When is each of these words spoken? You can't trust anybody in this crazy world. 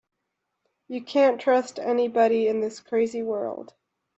You 0.87 1.03
can't 1.03 1.39
trust 1.39 1.77
anybody 1.77 2.47
in 2.47 2.59
this 2.59 2.79
crazy 2.79 3.21
world. 3.21 3.75